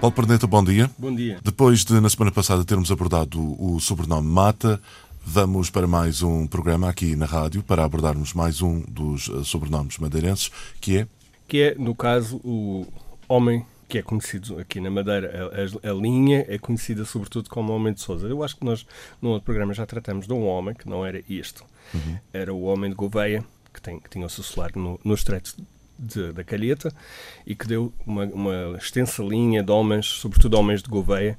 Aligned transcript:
Paulo 0.00 0.14
Perneta, 0.14 0.46
bom 0.46 0.62
dia. 0.62 0.88
Bom 0.96 1.12
dia. 1.12 1.40
Depois 1.42 1.84
de, 1.84 2.00
na 2.00 2.08
semana 2.08 2.30
passada, 2.30 2.64
termos 2.64 2.92
abordado 2.92 3.40
o 3.60 3.80
sobrenome 3.80 4.28
Mata, 4.28 4.80
vamos 5.24 5.70
para 5.70 5.88
mais 5.88 6.22
um 6.22 6.46
programa 6.46 6.88
aqui 6.88 7.16
na 7.16 7.26
rádio 7.26 7.64
para 7.64 7.84
abordarmos 7.84 8.32
mais 8.32 8.62
um 8.62 8.80
dos 8.82 9.28
eh, 9.28 9.42
sobrenomes 9.42 9.98
madeirenses, 9.98 10.52
que 10.80 10.98
é? 10.98 11.08
Que 11.48 11.62
é, 11.62 11.74
no 11.74 11.96
caso, 11.96 12.36
o 12.44 12.86
homem 13.28 13.66
que 13.88 13.98
é 13.98 14.02
conhecido 14.02 14.60
aqui 14.60 14.80
na 14.80 14.88
Madeira, 14.88 15.50
a, 15.82 15.90
a, 15.90 15.92
linha 15.92 16.44
é 16.46 16.58
conhecida 16.58 17.04
sobretudo 17.04 17.50
como 17.50 17.72
Homem 17.72 17.92
de 17.92 18.00
Sousa. 18.00 18.28
Eu 18.28 18.44
acho 18.44 18.56
que 18.56 18.64
nós, 18.64 18.86
no 19.20 19.30
outro 19.30 19.46
programa, 19.46 19.74
já 19.74 19.84
tratamos 19.84 20.28
de 20.28 20.32
um 20.32 20.46
homem 20.46 20.76
que 20.76 20.88
não 20.88 21.04
era 21.04 21.24
isto. 21.28 21.64
Uhum. 21.92 22.18
Era 22.32 22.54
o 22.54 22.62
Homem 22.62 22.90
de 22.90 22.94
Gouveia, 22.94 23.44
que, 23.74 23.82
tem, 23.82 23.98
que 23.98 24.08
tinha 24.08 24.24
o 24.24 24.30
seu 24.30 24.44
solar 24.44 24.70
no, 24.76 25.00
no 25.02 25.14
Estreito 25.14 25.56
de, 25.98 26.32
da 26.32 26.44
Calheta 26.44 26.92
e 27.46 27.54
que 27.54 27.66
deu 27.66 27.92
uma, 28.06 28.24
uma, 28.26 28.76
extensa 28.78 29.22
linha 29.22 29.62
de 29.62 29.72
homens, 29.72 30.06
sobretudo 30.06 30.58
homens 30.58 30.82
de 30.82 30.88
Gouveia, 30.88 31.38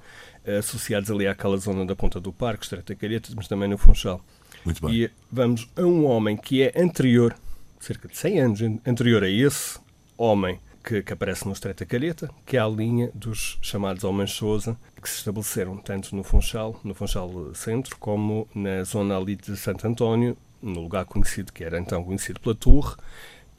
associados 0.57 1.09
ali 1.11 1.27
àquela 1.27 1.57
zona 1.57 1.85
da 1.85 1.95
Ponta 1.95 2.19
do 2.19 2.33
Parque, 2.33 2.63
Estreito 2.63 2.93
da 2.93 2.99
Calheta, 2.99 3.29
mas 3.35 3.47
também 3.47 3.69
no 3.69 3.77
Funchal. 3.77 4.21
Muito 4.65 4.85
bem. 4.85 4.95
E 4.95 5.11
vamos 5.31 5.69
a 5.75 5.81
um 5.81 6.05
homem 6.05 6.35
que 6.35 6.63
é 6.63 6.73
anterior, 6.75 7.35
cerca 7.79 8.07
de 8.07 8.17
100 8.17 8.39
anos 8.39 8.61
anterior 8.85 9.23
a 9.23 9.29
esse 9.29 9.79
homem 10.17 10.59
que, 10.83 11.01
que, 11.01 11.13
aparece 11.13 11.45
no 11.45 11.53
Estreito 11.53 11.83
da 11.83 11.89
Calheta, 11.89 12.29
que 12.45 12.57
é 12.57 12.59
a 12.59 12.67
linha 12.67 13.11
dos 13.13 13.57
chamados 13.61 14.03
Homens 14.03 14.31
Sousa, 14.31 14.77
que 15.01 15.09
se 15.09 15.17
estabeleceram 15.17 15.77
tanto 15.77 16.15
no 16.15 16.23
Funchal, 16.23 16.79
no 16.83 16.93
Funchal 16.93 17.53
Centro, 17.53 17.95
como 17.97 18.47
na 18.55 18.83
zona 18.83 19.17
ali 19.17 19.35
de 19.35 19.55
Santo 19.55 19.87
António, 19.87 20.37
no 20.61 20.81
lugar 20.81 21.05
conhecido, 21.05 21.53
que 21.53 21.63
era 21.63 21.79
então 21.79 22.03
conhecido 22.03 22.39
pela 22.39 22.55
Torre, 22.55 22.95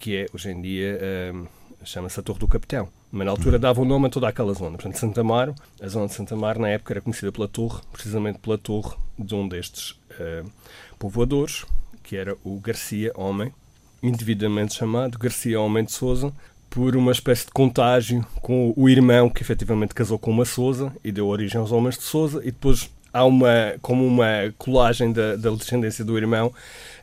que 0.01 0.17
é, 0.17 0.27
hoje 0.35 0.51
em 0.51 0.61
dia, 0.61 0.99
uh, 1.33 1.47
chama-se 1.85 2.19
a 2.19 2.23
Torre 2.23 2.41
do 2.41 2.49
Capitão. 2.49 2.89
Mas 3.13 3.27
na 3.27 3.33
altura 3.33 3.59
dava 3.59 3.81
o 3.81 3.85
nome 3.85 4.07
a 4.07 4.11
toda 4.11 4.29
aquela 4.29 4.55
zona. 4.55 4.79
Portanto, 4.79 4.97
Santa 4.97 5.21
Amaro, 5.21 5.55
a 5.81 5.89
zona 5.89 6.07
de 6.07 6.15
Santa 6.15 6.35
Amaro, 6.35 6.61
na 6.61 6.69
época 6.69 6.95
era 6.95 7.01
conhecida 7.01 7.31
pela 7.31 7.47
torre, 7.47 7.81
precisamente 7.93 8.39
pela 8.39 8.57
torre 8.57 8.97
de 9.19 9.35
um 9.35 9.47
destes 9.47 9.91
uh, 9.91 10.51
povoadores, 10.99 11.67
que 12.03 12.17
era 12.17 12.37
o 12.43 12.59
Garcia 12.59 13.13
Homem, 13.15 13.53
indevidamente 14.03 14.75
chamado 14.75 15.19
Garcia 15.19 15.61
Homem 15.61 15.85
de 15.85 15.93
Souza, 15.93 16.33
por 16.71 16.97
uma 16.97 17.13
espécie 17.13 17.47
de 17.47 17.53
contágio 17.53 18.25
com 18.41 18.73
o 18.77 18.89
irmão 18.89 19.29
que 19.29 19.43
efetivamente 19.43 19.93
casou 19.93 20.19
com 20.19 20.31
uma 20.31 20.45
Souza 20.45 20.93
e 21.05 21.11
deu 21.11 21.27
origem 21.27 21.61
aos 21.61 21.73
Homens 21.73 21.99
de 21.99 22.05
Souza, 22.05 22.41
e 22.43 22.53
depois 22.53 22.91
há 23.13 23.25
uma, 23.25 23.75
como 23.83 24.07
uma 24.07 24.55
colagem 24.57 25.13
da, 25.13 25.35
da 25.35 25.51
descendência 25.51 26.05
do 26.05 26.17
irmão 26.17 26.55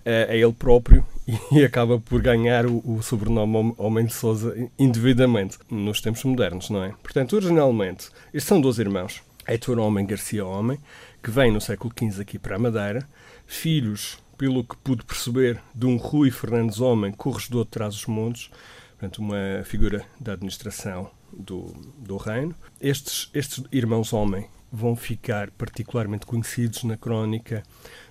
a, 0.06 0.32
a 0.32 0.36
ele 0.36 0.54
próprio 0.54 1.06
e 1.52 1.64
acaba 1.64 2.00
por 2.00 2.22
ganhar 2.22 2.66
o, 2.66 2.82
o, 2.86 3.04
sobrenome 3.04 3.74
Homem 3.78 4.06
de 4.06 4.14
Souza 4.14 4.56
indevidamente 4.80 5.58
nos 5.70 6.00
tempos 6.00 6.24
modernos, 6.24 6.70
não 6.70 6.84
é? 6.84 6.94
Portanto, 7.04 7.36
originalmente, 7.36 8.10
estes 8.34 8.46
são 8.46 8.62
dois 8.62 8.80
irmãos, 8.80 9.22
Heitor 9.46 9.78
Homem 9.78 10.06
Garcia 10.06 10.46
Homem, 10.46 10.80
que 11.22 11.30
vem 11.30 11.52
no 11.52 11.60
século 11.60 11.94
XV 11.98 12.22
aqui 12.22 12.40
para 12.40 12.56
a 12.56 12.60
Madeira, 12.60 13.08
filhos, 13.46 14.18
pelo 14.38 14.64
que 14.64 14.78
pude 14.78 15.04
perceber, 15.04 15.62
de 15.76 15.86
um 15.86 15.98
Rui 15.98 16.32
Fernandes 16.32 16.80
Homem, 16.80 17.12
corregedor 17.12 17.66
de 17.66 17.72
Trás-os-Montes, 17.72 18.50
portanto, 18.92 19.18
uma 19.18 19.64
figura 19.66 20.06
da 20.20 20.34
administração 20.34 21.12
do, 21.34 21.74
do 21.98 22.16
reino. 22.16 22.56
Estes, 22.80 23.30
estes 23.34 23.64
irmãos 23.72 24.14
Homem 24.14 24.48
vão 24.72 24.96
ficar 24.96 25.50
particularmente 25.52 26.26
conhecidos 26.26 26.84
na 26.84 26.98
crónica, 26.98 27.64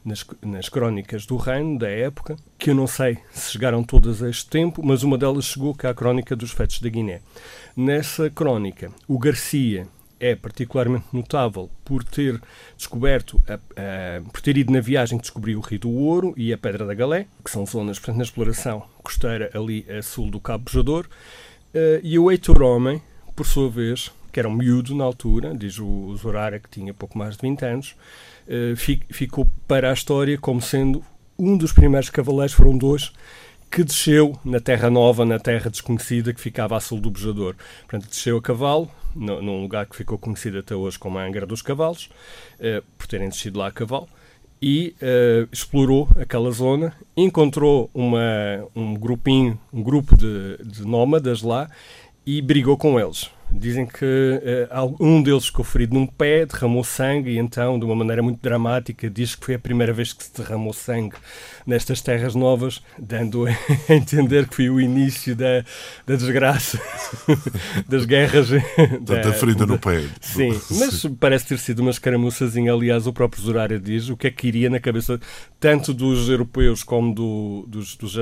nas, 0.05 0.25
nas 0.43 0.69
crónicas 0.69 1.27
do 1.27 1.37
reino 1.37 1.79
da 1.79 1.89
época, 1.89 2.37
que 2.59 2.71
eu 2.71 2.75
não 2.75 2.87
sei 2.87 3.19
se 3.31 3.53
chegaram 3.53 3.85
todas 3.85 4.23
a 4.23 4.31
este 4.31 4.49
tempo, 4.49 4.83
mas 4.85 5.03
uma 5.03 5.19
delas 5.19 5.45
chegou, 5.45 5.77
é 5.83 5.87
a 5.89 5.95
crónica 5.95 6.35
dos 6.35 6.53
fetos 6.53 6.81
da 6.81 6.89
Guiné. 6.89 7.21
Nessa 7.77 8.31
crónica, 8.31 8.91
o 9.07 9.19
Garcia 9.19 9.87
é 10.19 10.35
particularmente 10.35 11.07
notável 11.13 11.71
por 11.85 12.03
ter 12.03 12.41
descoberto, 12.77 13.41
a, 13.47 13.55
a, 13.55 14.23
por 14.31 14.41
ter 14.41 14.57
ido 14.57 14.73
na 14.73 14.81
viagem 14.81 15.19
que 15.19 15.23
descobriu 15.23 15.59
o 15.59 15.63
Rio 15.63 15.81
do 15.81 15.91
Ouro 15.91 16.35
e 16.37 16.53
a 16.53 16.59
Pedra 16.59 16.87
da 16.87 16.95
Galé, 16.95 17.27
que 17.45 17.51
são 17.51 17.67
zonas, 17.67 17.99
portanto, 17.99 18.17
na 18.17 18.25
exploração 18.25 18.83
costeira 19.03 19.51
ali 19.55 19.87
a 19.91 20.03
sul 20.03 20.31
do 20.31 20.41
Cabo 20.41 20.65
Bojador, 20.65 21.07
uh, 21.07 22.01
e 22.03 22.19
o 22.19 22.31
Heitor 22.31 22.63
Homem, 22.63 23.03
por 23.35 23.47
sua 23.47 23.69
vez, 23.69 24.11
que 24.37 24.41
era 24.41 24.51
um 24.51 24.55
miúdo 24.55 24.95
na 24.95 25.03
altura, 25.03 25.55
diz 25.57 25.79
o 25.79 26.15
Zorara 26.15 26.61
que 26.61 26.69
tinha 26.69 26.93
pouco 26.93 27.17
mais 27.17 27.39
de 27.39 27.41
20 27.41 27.65
anos, 27.65 27.97
uh, 28.47 28.77
ficou 29.09 29.51
para 29.67 29.89
a 29.89 29.95
história 29.95 30.37
como 30.37 30.61
sendo 30.61 31.03
um 31.39 31.57
dos 31.57 31.73
primeiros 31.73 32.11
cavaleiros, 32.11 32.53
foram 32.53 32.77
dois, 32.77 33.15
que 33.71 33.83
desceu 33.83 34.39
na 34.45 34.61
Terra 34.61 34.91
Nova, 34.91 35.25
na 35.25 35.39
Terra 35.39 35.71
Desconhecida, 35.71 36.35
que 36.35 36.41
ficava 36.41 36.77
a 36.77 36.81
sul 36.81 37.01
do 37.01 37.11
Bejador. 37.11 37.57
Portanto, 37.89 38.11
desceu 38.11 38.37
a 38.37 38.43
cavalo, 38.43 38.91
num 39.15 39.63
lugar 39.63 39.87
que 39.87 39.97
ficou 39.97 40.19
conhecido 40.19 40.59
até 40.59 40.75
hoje 40.75 40.99
como 40.99 41.17
a 41.17 41.25
Angra 41.25 41.47
dos 41.47 41.63
Cavalos, 41.63 42.11
uh, 42.61 42.85
por 42.99 43.07
terem 43.07 43.31
descido 43.31 43.59
lá 43.59 43.69
a 43.69 43.73
cavalo, 43.73 44.07
e 44.61 44.95
uh, 45.01 45.49
explorou 45.51 46.11
aquela 46.21 46.51
zona, 46.51 46.93
encontrou 47.17 47.89
uma, 47.95 48.69
um 48.77 48.93
grupinho, 48.93 49.59
um 49.73 49.83
grupo 49.83 50.15
de, 50.15 50.59
de 50.63 50.87
nómadas 50.87 51.41
lá 51.41 51.71
e 52.27 52.43
brigou 52.43 52.77
com 52.77 53.01
eles. 53.01 53.35
Dizem 53.51 53.87
que 53.87 54.05
uh, 54.05 54.97
um 55.01 55.23
deles 55.23 55.47
ficou 55.47 55.65
ferido 55.65 55.95
num 55.95 56.07
pé, 56.07 56.45
derramou 56.45 56.83
sangue 56.83 57.31
e 57.31 57.39
então, 57.39 57.79
de 57.79 57.85
uma 57.85 57.95
maneira 57.95 58.23
muito 58.23 58.41
dramática, 58.43 59.09
diz 59.09 59.35
que 59.35 59.47
foi 59.47 59.55
a 59.55 59.59
primeira 59.59 59.93
vez 59.93 60.13
que 60.13 60.25
se 60.25 60.37
derramou 60.37 60.73
sangue 60.73 61.17
nestas 61.67 62.01
terras 62.01 62.35
novas, 62.35 62.83
dando 62.99 63.47
a 63.47 63.51
entender 63.93 64.49
que 64.49 64.57
foi 64.57 64.71
o 64.71 64.81
início 64.81 65.35
da, 65.35 65.65
da 66.07 66.17
desgraça, 66.17 66.81
das 67.89 68.05
guerras. 68.05 68.49
Da, 69.01 69.17
da 69.17 69.33
ferida 69.33 69.67
da, 69.67 69.75
no 69.75 69.79
pé. 69.79 70.05
Sim, 70.21 70.51
mas 70.79 71.07
parece 71.19 71.47
ter 71.47 71.59
sido 71.59 71.81
uma 71.81 71.91
escaramuçazinha. 71.91 72.73
Aliás, 72.73 73.07
o 73.07 73.13
próprio 73.13 73.43
Zorária 73.43 73.79
diz 73.79 74.09
o 74.09 74.17
que 74.17 74.27
é 74.27 74.31
que 74.31 74.49
iria 74.49 74.69
na 74.69 74.81
cabeça 74.81 75.21
tanto 75.59 75.95
dos 75.95 76.29
europeus 76.29 76.83
como 76.83 77.15
do, 77.15 77.65
dos, 77.69 77.97
dos 77.97 78.17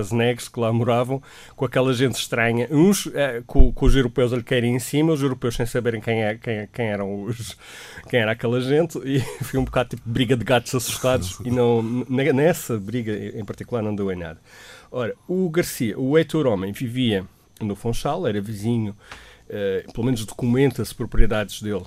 que 0.53 0.61
lá 0.61 0.73
moravam, 0.73 1.23
com 1.57 1.65
aquela 1.65 1.93
gente 1.93 2.15
estranha. 2.15 2.69
Uns 2.71 3.09
é, 3.15 3.43
com, 3.47 3.73
com 3.73 3.87
os 3.87 3.95
europeus 3.95 4.33
a 4.33 4.37
lhe 4.37 4.43
querem 4.43 4.75
em 4.75 4.79
cima, 4.79 5.14
os 5.15 5.23
europeus 5.23 5.55
sem 5.55 5.67
saberem 5.67 6.01
quem, 6.01 6.23
é, 6.23 6.37
quem, 6.37 6.69
quem, 6.73 6.87
eram 6.87 7.25
os, 7.25 7.57
quem 8.09 8.21
era 8.21 8.33
aquela 8.33 8.61
gente, 8.61 8.99
e 8.99 9.21
foi 9.45 9.59
um 9.59 9.65
bocado 9.65 9.91
tipo 9.91 10.03
briga 10.05 10.37
de 10.37 10.45
gatos 10.45 10.75
assustados, 10.75 11.39
e 11.45 11.51
não, 11.51 11.83
nessa 11.83 12.79
briga 12.79 13.13
em 13.13 13.45
particular 13.45 13.83
não 13.83 13.95
deu 13.95 14.11
em 14.13 14.17
nada. 14.17 14.41
Ora, 14.91 15.15
o 15.27 15.49
Garcia, 15.51 15.99
o 15.99 16.17
Heitor 16.17 16.47
Homem, 16.47 16.73
vivia 16.73 17.27
no 17.61 17.75
Funchal, 17.75 18.27
era 18.27 18.41
vizinho, 18.41 18.97
uh, 19.49 19.93
pelo 19.93 20.05
menos 20.05 20.25
documenta-se 20.25 20.95
propriedades 20.95 21.63
dele 21.63 21.85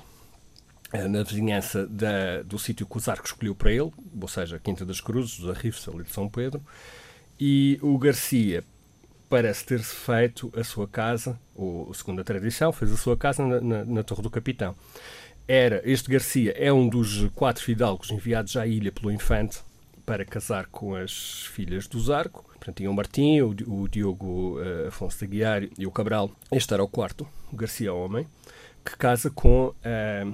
uh, 0.94 1.08
na 1.10 1.24
vizinhança 1.24 1.88
da, 1.88 2.42
do 2.44 2.60
sítio 2.60 2.86
que 2.86 2.98
o 2.98 3.00
Zarco 3.00 3.26
escolheu 3.26 3.56
para 3.56 3.72
ele, 3.72 3.92
ou 4.20 4.28
seja, 4.28 4.60
Quinta 4.60 4.86
das 4.86 5.00
Cruzes, 5.00 5.40
da 5.40 5.52
Arrifes, 5.52 5.88
ali 5.88 6.04
de 6.04 6.12
São 6.12 6.28
Pedro, 6.28 6.62
e 7.40 7.80
o 7.82 7.98
Garcia, 7.98 8.64
parece 9.30 9.66
ter-se 9.66 9.94
feito 9.96 10.52
a 10.56 10.64
sua 10.64 10.88
casa, 10.88 11.40
ou 11.56 11.94
segundo 11.94 12.22
a 12.22 12.24
tradição, 12.24 12.72
fez 12.72 12.92
a 12.92 12.98
sua 12.98 13.18
casa 13.18 13.46
na, 13.46 13.60
na, 13.62 13.86
na, 13.86 14.04
Torre 14.04 14.22
do 14.22 14.30
Capitão. 14.30 14.76
Era, 15.48 15.82
este 15.86 16.10
Garcia 16.10 16.54
é 16.58 16.72
um 16.72 16.88
dos 16.88 17.30
quatro 17.36 17.64
fidalgos 17.64 18.12
enviados 18.12 18.56
à 18.58 18.68
ilha 18.68 18.92
pelo 18.92 19.12
infante 19.12 19.60
para 20.06 20.24
casar 20.24 20.68
com 20.68 20.96
as 20.96 21.46
filhas 21.48 21.88
do 21.88 22.00
Zarco. 22.00 22.44
Portanto, 22.44 22.78
tinha 22.78 22.90
o 22.90 22.94
Martim, 22.94 23.42
o, 23.42 23.50
o 23.68 23.88
Diogo 23.88 24.60
uh, 24.60 24.88
Afonso 24.88 25.19
de 25.19 25.28
Guiar 25.28 25.63
e 25.78 25.86
o 25.86 25.92
Cabral. 25.92 26.31
Este 26.51 26.74
era 26.74 26.84
o 26.84 26.88
quarto, 26.88 27.28
o 27.51 27.56
Garcia 27.56 27.94
Homem, 27.94 28.25
que 28.84 28.96
casa 28.98 29.30
com 29.30 29.74
a, 29.84 30.28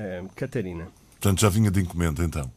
a 0.00 0.28
Catarina. 0.34 0.88
Portanto, 1.20 1.40
já 1.40 1.48
vinha 1.48 1.70
de 1.70 1.80
encomenda, 1.80 2.24
então? 2.24 2.50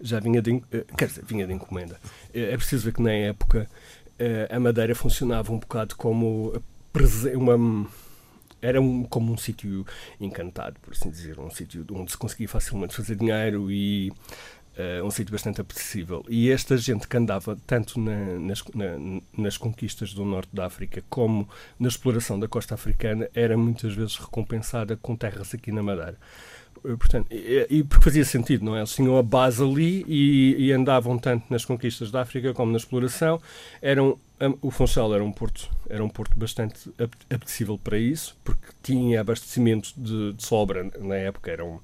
Já 0.00 0.18
vinha 0.18 0.42
de, 0.42 0.52
uh, 0.52 0.64
quer 0.96 1.08
dizer, 1.08 1.24
vinha 1.24 1.46
de 1.46 1.52
encomenda. 1.52 2.00
É 2.32 2.56
preciso 2.56 2.84
ver 2.84 2.94
que 2.94 3.02
na 3.02 3.12
época 3.12 3.68
eh, 4.01 4.01
a 4.50 4.60
Madeira 4.60 4.94
funcionava 4.94 5.52
um 5.52 5.58
bocado 5.58 5.96
como 5.96 6.52
uma 7.34 7.86
era 8.62 8.80
um, 8.80 9.02
como 9.02 9.32
um 9.32 9.36
sítio 9.36 9.84
encantado, 10.20 10.78
por 10.80 10.92
assim 10.92 11.10
dizer, 11.10 11.38
um 11.40 11.50
sítio 11.50 11.84
onde 11.90 12.12
se 12.12 12.16
conseguia 12.16 12.48
facilmente 12.48 12.94
fazer 12.94 13.16
dinheiro 13.16 13.68
e 13.70 14.12
uh, 14.78 15.04
um 15.04 15.10
sítio 15.10 15.32
bastante 15.32 15.60
apetecível. 15.60 16.24
E 16.28 16.48
esta 16.48 16.76
gente 16.76 17.08
que 17.08 17.16
andava 17.16 17.58
tanto 17.66 17.98
na, 17.98 18.38
nas, 18.38 18.62
na, 18.72 19.20
nas 19.36 19.56
conquistas 19.56 20.14
do 20.14 20.24
norte 20.24 20.54
da 20.54 20.66
África 20.66 21.02
como 21.10 21.48
na 21.78 21.88
exploração 21.88 22.38
da 22.38 22.46
costa 22.46 22.74
africana 22.74 23.28
era 23.34 23.56
muitas 23.56 23.94
vezes 23.94 24.16
recompensada 24.16 24.96
com 24.96 25.16
terras 25.16 25.52
aqui 25.52 25.72
na 25.72 25.82
Madeira. 25.82 26.16
Portanto, 26.82 27.26
e, 27.30 27.66
e 27.70 27.84
porque 27.84 28.04
fazia 28.04 28.24
sentido, 28.24 28.64
não 28.64 28.76
é? 28.76 28.80
Eles 28.80 28.94
tinham 28.94 29.16
a 29.16 29.22
base 29.22 29.62
ali 29.62 30.04
e, 30.08 30.56
e 30.58 30.72
andavam 30.72 31.18
tanto 31.18 31.44
nas 31.50 31.64
conquistas 31.64 32.10
da 32.10 32.22
África 32.22 32.52
como 32.52 32.72
na 32.72 32.78
exploração. 32.78 33.40
Eram, 33.80 34.18
o 34.60 34.70
Funchal 34.70 35.14
era 35.14 35.22
um 35.22 35.32
porto, 35.32 35.70
era 35.88 36.04
um 36.04 36.08
porto 36.08 36.36
bastante 36.38 36.92
apetecível 37.30 37.78
para 37.78 37.98
isso, 37.98 38.36
porque 38.42 38.66
tinha 38.82 39.20
abastecimento 39.20 39.92
de, 39.96 40.32
de 40.32 40.44
sobra 40.44 40.90
na 40.98 41.16
época, 41.16 41.50
era, 41.50 41.64
um, 41.64 41.78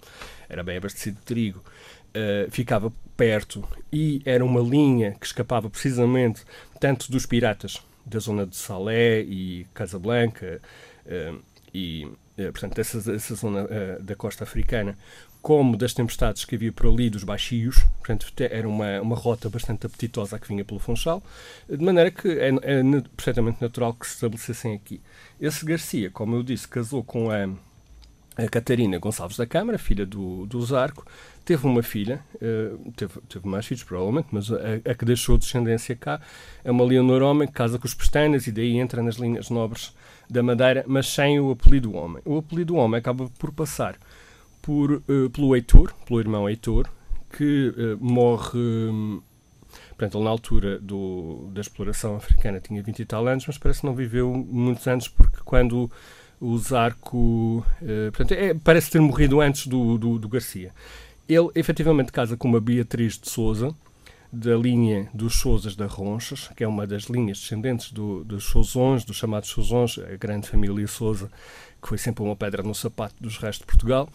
era 0.49 0.63
bem 0.63 0.77
abastecido 0.77 1.17
de 1.17 1.23
trigo. 1.23 1.63
Uh, 2.09 2.51
ficava 2.51 2.93
perto 3.17 3.63
e 3.93 4.23
era 4.25 4.45
uma 4.45 4.61
linha 4.61 5.13
que 5.21 5.27
escapava 5.27 5.69
precisamente 5.69 6.43
tanto 6.81 7.13
dos 7.13 7.27
piratas 7.27 7.83
da 8.05 8.19
zona 8.19 8.47
de 8.47 8.57
Salé 8.57 9.21
e 9.21 9.67
Casablanca 9.75 10.61
uh, 11.05 11.39
e 11.73 12.05
eh, 12.05 12.28
portanto, 12.45 12.75
dessa, 12.75 13.01
dessa 13.01 13.35
zona 13.35 13.65
uh, 13.65 14.03
da 14.03 14.15
costa 14.15 14.45
africana, 14.45 14.97
como 15.43 15.77
das 15.77 15.95
tempestades 15.95 16.45
que 16.45 16.55
havia 16.55 16.73
por 16.73 16.87
ali, 16.87 17.11
dos 17.11 17.25
baixios. 17.25 17.85
Portanto, 17.99 18.33
era 18.39 18.69
uma, 18.69 19.01
uma 19.01 19.17
rota 19.17 19.49
bastante 19.49 19.87
apetitosa 19.87 20.39
que 20.39 20.49
vinha 20.49 20.65
pelo 20.65 20.81
Funchal, 20.81 21.23
de 21.69 21.85
maneira 21.85 22.11
que 22.11 22.29
é, 22.29 22.49
é 22.49 22.83
perfeitamente 23.17 23.61
natural 23.61 23.95
que 23.95 24.07
se 24.07 24.15
estabelecessem 24.15 24.75
aqui. 24.75 25.01
Esse 25.41 25.65
Garcia, 25.65 26.11
como 26.11 26.37
eu 26.37 26.43
disse, 26.43 26.67
casou 26.67 27.03
com 27.05 27.31
a, 27.31 27.49
a 28.39 28.49
Catarina 28.49 28.99
Gonçalves 28.99 29.37
da 29.37 29.47
Câmara, 29.47 29.77
filha 29.79 30.07
do, 30.07 30.47
do 30.47 30.65
Zarco, 30.65 31.05
teve 31.45 31.67
uma 31.67 31.83
filha, 31.83 32.25
uh, 32.37 32.93
teve, 32.93 33.21
teve 33.29 33.49
mais 33.49 33.67
filhos 33.67 33.83
provavelmente, 33.83 34.29
mas 34.31 34.53
a, 34.53 34.57
a, 34.89 34.95
que 34.95 35.05
deixou 35.05 35.37
descendência 35.37 35.97
cá 35.97 36.21
é 36.63 36.71
uma 36.71 36.85
Leonor 36.85 37.21
Homem, 37.21 37.49
que 37.49 37.55
casa 37.55 37.81
com 37.81 37.87
os 37.87 37.95
pestanas 37.95 38.47
e 38.47 38.53
daí 38.53 38.79
entra 38.79 39.03
nas 39.03 39.17
linhas 39.17 39.51
nobres 39.51 39.93
da 40.31 40.41
Madeira, 40.41 40.85
mas 40.87 41.09
sem 41.09 41.41
o 41.41 41.51
apelido 41.51 41.97
Homem. 41.97 42.23
O 42.25 42.39
apelido 42.39 42.77
Homem 42.77 42.99
acaba 43.01 43.29
por 43.41 43.53
passar 43.53 43.99
por, 44.63 44.93
uh, 44.93 45.31
pelo 45.31 45.57
Heitor, 45.57 45.93
pelo 46.07 46.21
irmão 46.21 46.49
Heitor, 46.49 46.89
que 47.37 47.71
uh, 47.71 47.99
morre. 48.01 48.57
Um, 48.57 49.21
portanto, 49.89 50.17
ele 50.17 50.25
na 50.25 50.31
altura 50.31 50.79
do, 50.79 51.51
da 51.53 51.61
exploração 51.61 52.15
africana 52.15 52.61
tinha 52.61 52.81
20 52.81 53.01
e 53.01 53.05
tal 53.05 53.27
anos, 53.27 53.45
mas 53.49 53.59
parece 53.59 53.81
que 53.81 53.87
não 53.87 53.97
viveu 53.97 54.33
muitos 54.33 54.87
anos, 54.87 55.09
porque 55.09 55.39
quando 55.45 55.91
o 56.41 56.57
Zarco. 56.59 57.65
Uh, 57.83 58.13
portanto, 58.13 58.33
é, 58.33 58.55
parece 58.55 58.91
ter 58.91 59.01
morrido 59.01 59.41
antes 59.41 59.67
do, 59.67 59.99
do, 59.99 60.19
do 60.19 60.29
Garcia. 60.29 60.73
Ele 61.29 61.51
efetivamente 61.55 62.11
casa 62.11 62.37
com 62.37 62.49
uma 62.49 62.61
Beatriz 62.61 63.19
de 63.19 63.29
Souza, 63.29 63.75
da 64.33 64.57
linha 64.57 65.09
dos 65.13 65.37
Sousas 65.37 65.75
da 65.75 65.87
Ronchas, 65.87 66.51
que 66.55 66.63
é 66.63 66.69
uma 66.69 66.87
das 66.87 67.05
linhas 67.05 67.39
descendentes 67.41 67.93
do, 67.93 68.25
dos 68.25 68.45
Sousons, 68.45 69.05
dos 69.05 69.17
chamados 69.17 69.49
Sousons, 69.49 69.99
a 69.99 70.17
grande 70.17 70.49
família 70.49 70.87
Sousa, 70.87 71.31
que 71.81 71.89
foi 71.89 71.99
sempre 71.99 72.23
uma 72.23 72.37
pedra 72.37 72.63
no 72.63 72.75
sapato 72.75 73.15
dos 73.21 73.39
restos 73.39 73.61
de 73.61 73.67
Portugal, 73.67 74.09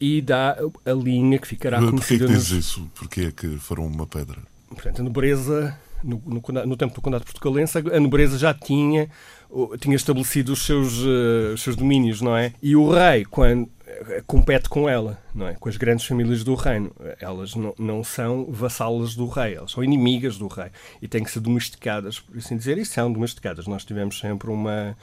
e 0.00 0.20
dá 0.20 0.56
a 0.84 0.92
linha 0.92 1.38
que 1.38 1.46
ficará 1.46 1.78
Porquê 1.78 1.90
conhecida... 1.92 2.26
Porquê 2.26 2.34
que 2.34 2.40
diz 2.40 2.50
isso? 2.50 2.90
Porquê 2.94 3.20
é 3.22 3.32
que 3.32 3.58
foram 3.58 3.86
uma 3.86 4.06
pedra? 4.06 4.38
Portanto, 4.68 5.00
a 5.00 5.04
nobreza, 5.04 5.78
no, 6.02 6.22
no, 6.24 6.66
no 6.66 6.76
tempo 6.76 6.94
do 6.94 7.00
Condado 7.00 7.24
Portugalense, 7.24 7.78
a 7.78 8.00
nobreza 8.00 8.38
já 8.38 8.54
tinha, 8.54 9.08
tinha 9.80 9.96
estabelecido 9.96 10.52
os 10.52 10.64
seus, 10.64 10.98
uh, 10.98 11.54
os 11.54 11.62
seus 11.62 11.76
domínios, 11.76 12.20
não 12.20 12.36
é? 12.36 12.52
E 12.62 12.76
o 12.76 12.90
rei, 12.90 13.24
quando 13.24 13.68
compete 14.26 14.68
com 14.68 14.88
ela, 14.88 15.18
não 15.34 15.48
é? 15.48 15.54
Com 15.54 15.68
as 15.68 15.76
grandes 15.76 16.06
famílias 16.06 16.44
do 16.44 16.54
reino. 16.54 16.92
Elas 17.20 17.54
não, 17.54 17.74
não 17.78 18.04
são 18.04 18.46
vassalas 18.50 19.14
do 19.14 19.26
rei, 19.26 19.54
elas 19.54 19.72
são 19.72 19.82
inimigas 19.84 20.38
do 20.38 20.46
rei 20.46 20.70
e 21.00 21.08
têm 21.08 21.22
que 21.22 21.30
ser 21.30 21.40
domesticadas, 21.40 22.20
por 22.20 22.36
assim 22.36 22.56
dizer, 22.56 22.78
e 22.78 22.84
são 22.84 23.12
domesticadas. 23.12 23.66
Nós 23.66 23.84
tivemos 23.84 24.18
sempre 24.18 24.50
uma 24.50 24.96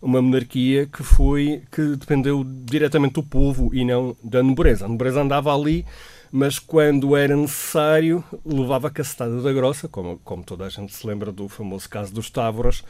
uma 0.00 0.20
monarquia 0.20 0.84
que 0.84 1.04
foi 1.04 1.62
que 1.70 1.94
dependeu 1.94 2.44
diretamente 2.44 3.14
do 3.14 3.22
povo 3.22 3.72
e 3.72 3.84
não 3.84 4.16
da 4.22 4.42
nobreza. 4.42 4.84
A 4.84 4.88
nobreza 4.88 5.22
andava 5.22 5.54
ali, 5.54 5.86
mas 6.32 6.58
quando 6.58 7.16
era 7.16 7.36
necessário 7.36 8.24
levava 8.44 8.88
a 8.88 8.90
cacetada 8.90 9.40
da 9.40 9.52
grossa, 9.52 9.88
como, 9.88 10.18
como 10.24 10.42
toda 10.42 10.64
a 10.64 10.68
gente 10.68 10.92
se 10.92 11.06
lembra 11.06 11.30
do 11.30 11.48
famoso 11.48 11.88
caso 11.88 12.12
dos 12.12 12.28
Távoras, 12.30 12.82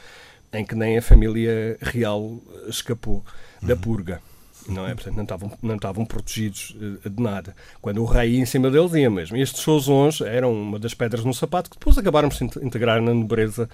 em 0.52 0.64
que 0.64 0.74
nem 0.74 0.98
a 0.98 1.02
família 1.02 1.78
real 1.80 2.38
escapou 2.68 3.24
da 3.62 3.76
purga 3.76 4.20
não 4.68 4.86
é? 4.86 4.94
Portanto, 4.94 5.16
não 5.16 5.22
estavam, 5.22 5.52
não 5.62 5.74
estavam 5.76 6.04
protegidos 6.04 6.76
eh, 7.04 7.08
de 7.08 7.22
nada. 7.22 7.54
Quando 7.80 8.02
o 8.02 8.04
rei 8.04 8.32
ia 8.32 8.40
em 8.40 8.46
cima 8.46 8.70
deles, 8.70 8.92
ia 8.92 9.10
mesmo. 9.10 9.36
Estes 9.36 9.62
Sousons 9.62 10.20
eram 10.20 10.52
uma 10.52 10.78
das 10.78 10.94
pedras 10.94 11.24
no 11.24 11.34
sapato 11.34 11.70
que 11.70 11.78
depois 11.78 11.96
acabaram 11.98 12.28
por 12.28 12.36
se 12.36 12.44
integrar 12.44 13.00
na 13.00 13.12
nobreza, 13.12 13.68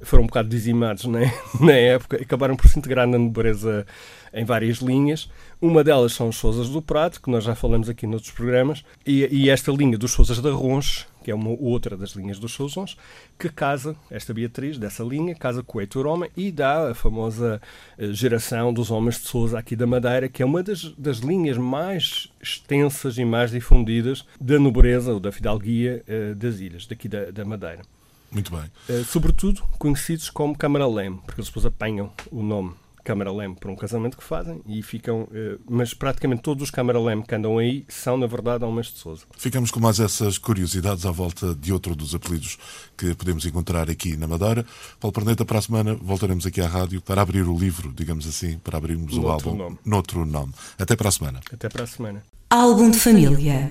foram 0.00 0.24
um 0.24 0.26
bocado 0.26 0.48
dizimados 0.48 1.04
né? 1.04 1.32
na 1.60 1.72
época, 1.72 2.16
acabaram 2.16 2.56
por 2.56 2.68
se 2.68 2.78
integrar 2.78 3.06
na 3.06 3.18
nobreza 3.18 3.86
em 4.32 4.44
várias 4.44 4.78
linhas. 4.78 5.28
Uma 5.60 5.84
delas 5.84 6.12
são 6.12 6.28
os 6.28 6.36
Sousas 6.36 6.68
do 6.68 6.80
Prato, 6.80 7.20
que 7.20 7.30
nós 7.30 7.44
já 7.44 7.54
falamos 7.54 7.88
aqui 7.88 8.06
noutros 8.06 8.32
programas, 8.32 8.84
e, 9.04 9.28
e 9.30 9.50
esta 9.50 9.70
linha 9.72 9.98
dos 9.98 10.12
Sousas 10.12 10.40
da 10.40 10.50
Ronche, 10.50 11.04
que 11.22 11.30
é 11.30 11.34
uma 11.34 11.50
outra 11.50 11.96
das 11.96 12.10
linhas 12.10 12.38
dos 12.38 12.52
Sousons, 12.52 12.96
que 13.38 13.48
casa, 13.48 13.96
esta 14.10 14.32
Beatriz, 14.32 14.78
dessa 14.78 15.02
linha, 15.02 15.34
casa 15.34 15.62
com 15.62 15.80
Heitor 15.80 16.06
Homem 16.06 16.30
e 16.36 16.50
dá 16.50 16.90
a 16.90 16.94
famosa 16.94 17.60
uh, 17.98 18.12
geração 18.12 18.72
dos 18.72 18.90
homens 18.90 19.16
de 19.20 19.28
Sousa 19.28 19.58
aqui 19.58 19.76
da 19.76 19.86
Madeira, 19.86 20.28
que 20.28 20.42
é 20.42 20.46
uma 20.46 20.62
das, 20.62 20.84
das 20.96 21.18
linhas 21.18 21.58
mais 21.58 22.28
extensas 22.40 23.18
e 23.18 23.24
mais 23.24 23.50
difundidas 23.50 24.24
da 24.40 24.58
nobreza 24.58 25.12
ou 25.12 25.20
da 25.20 25.32
fidalguia 25.32 26.04
uh, 26.08 26.34
das 26.34 26.60
ilhas, 26.60 26.86
daqui 26.86 27.08
da, 27.08 27.30
da 27.30 27.44
Madeira. 27.44 27.82
Muito 28.30 28.50
bem. 28.50 28.70
Uh, 28.88 29.04
sobretudo 29.04 29.62
conhecidos 29.78 30.30
como 30.30 30.56
Camaralém, 30.56 31.16
porque 31.16 31.40
eles 31.40 31.48
depois 31.48 31.66
apanham 31.66 32.12
o 32.30 32.42
nome 32.42 32.74
Camaralém 33.04 33.54
por 33.54 33.70
um 33.70 33.76
casamento 33.76 34.16
que 34.16 34.24
fazem 34.24 34.60
e 34.66 34.82
ficam. 34.82 35.22
Uh, 35.22 35.60
mas 35.68 35.94
praticamente 35.94 36.42
todos 36.42 36.64
os 36.64 36.70
Camaralém 36.70 37.22
que 37.22 37.34
andam 37.34 37.58
aí 37.58 37.84
são, 37.88 38.16
na 38.16 38.26
verdade, 38.26 38.64
homens 38.64 38.86
de 38.86 38.98
Souza. 38.98 39.24
Ficamos 39.36 39.70
com 39.70 39.80
mais 39.80 40.00
essas 40.00 40.38
curiosidades 40.38 41.06
à 41.06 41.10
volta 41.10 41.54
de 41.54 41.72
outro 41.72 41.94
dos 41.94 42.14
apelidos 42.14 42.58
que 42.96 43.14
podemos 43.14 43.44
encontrar 43.46 43.90
aqui 43.90 44.16
na 44.16 44.26
Madeira. 44.26 44.64
Paulo 44.98 45.12
Perneta, 45.12 45.44
para 45.44 45.58
a 45.58 45.62
semana 45.62 45.94
voltaremos 45.94 46.46
aqui 46.46 46.60
à 46.60 46.66
rádio 46.66 47.00
para 47.00 47.22
abrir 47.22 47.46
o 47.46 47.56
livro, 47.56 47.92
digamos 47.94 48.26
assim, 48.26 48.58
para 48.58 48.78
abrirmos 48.78 49.16
no 49.16 49.24
o 49.24 49.28
álbum 49.28 49.54
nome. 49.54 49.78
noutro 49.84 50.24
nome. 50.24 50.52
Até 50.78 50.96
para 50.96 51.08
a 51.08 51.12
semana. 51.12 51.40
Até 51.52 51.68
para 51.68 51.84
a 51.84 51.86
semana. 51.86 52.22
Álbum 52.50 52.90
de 52.90 52.98
família. 52.98 53.70